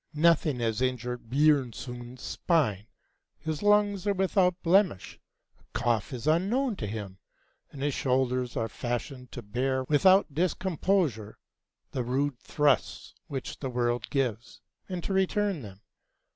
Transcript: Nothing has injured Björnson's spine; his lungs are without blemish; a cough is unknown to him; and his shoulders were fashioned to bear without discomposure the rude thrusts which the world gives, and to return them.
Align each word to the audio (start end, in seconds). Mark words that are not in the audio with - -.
Nothing 0.15 0.59
has 0.61 0.81
injured 0.81 1.29
Björnson's 1.29 2.23
spine; 2.23 2.87
his 3.37 3.61
lungs 3.61 4.07
are 4.07 4.15
without 4.15 4.59
blemish; 4.63 5.19
a 5.59 5.63
cough 5.77 6.11
is 6.11 6.25
unknown 6.25 6.75
to 6.77 6.87
him; 6.87 7.19
and 7.69 7.83
his 7.83 7.93
shoulders 7.93 8.55
were 8.55 8.67
fashioned 8.67 9.31
to 9.31 9.43
bear 9.43 9.83
without 9.83 10.33
discomposure 10.33 11.37
the 11.91 12.01
rude 12.01 12.39
thrusts 12.39 13.13
which 13.27 13.59
the 13.59 13.69
world 13.69 14.09
gives, 14.09 14.59
and 14.89 15.03
to 15.03 15.13
return 15.13 15.61
them. 15.61 15.81